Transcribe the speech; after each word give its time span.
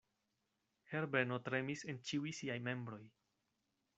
Herbeno 0.93 1.37
tremis 1.49 1.85
en 1.93 2.01
ĉiuj 2.11 2.33
siaj 2.39 2.57
membroj. 2.69 3.01